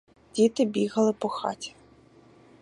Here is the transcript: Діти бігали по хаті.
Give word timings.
Діти 0.35 0.65
бігали 0.65 1.13
по 1.13 1.29
хаті. 1.29 1.73